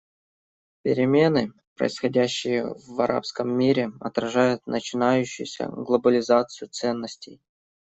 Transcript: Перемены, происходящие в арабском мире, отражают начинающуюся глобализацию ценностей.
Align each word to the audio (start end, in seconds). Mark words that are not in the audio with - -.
Перемены, 0.81 1.53
происходящие 1.75 2.73
в 2.87 2.99
арабском 3.01 3.55
мире, 3.55 3.91
отражают 3.99 4.65
начинающуюся 4.65 5.67
глобализацию 5.67 6.69
ценностей. 6.69 7.39